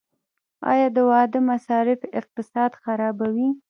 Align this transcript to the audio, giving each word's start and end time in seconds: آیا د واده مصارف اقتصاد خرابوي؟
آیا 0.71 0.87
د 0.95 0.97
واده 1.09 1.39
مصارف 1.49 1.99
اقتصاد 2.19 2.71
خرابوي؟ 2.83 3.49